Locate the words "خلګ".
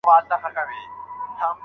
0.03-0.09